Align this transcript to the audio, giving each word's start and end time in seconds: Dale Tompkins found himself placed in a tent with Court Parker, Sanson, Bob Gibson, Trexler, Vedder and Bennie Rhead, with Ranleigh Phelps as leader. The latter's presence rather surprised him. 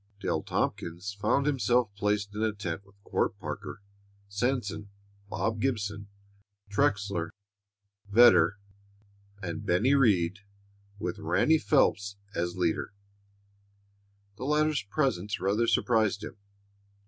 Dale 0.19 0.41
Tompkins 0.41 1.13
found 1.13 1.45
himself 1.45 1.93
placed 1.93 2.33
in 2.33 2.41
a 2.41 2.53
tent 2.53 2.83
with 2.87 2.95
Court 3.03 3.37
Parker, 3.37 3.83
Sanson, 4.27 4.89
Bob 5.29 5.61
Gibson, 5.61 6.07
Trexler, 6.71 7.29
Vedder 8.09 8.57
and 9.43 9.63
Bennie 9.63 9.93
Rhead, 9.93 10.39
with 10.97 11.19
Ranleigh 11.19 11.61
Phelps 11.61 12.15
as 12.33 12.57
leader. 12.57 12.95
The 14.37 14.45
latter's 14.45 14.81
presence 14.81 15.39
rather 15.39 15.67
surprised 15.67 16.23
him. 16.23 16.35